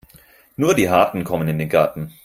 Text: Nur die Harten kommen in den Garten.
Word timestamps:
Nur 0.57 0.73
die 0.73 0.89
Harten 0.89 1.23
kommen 1.23 1.47
in 1.47 1.59
den 1.59 1.69
Garten. 1.69 2.11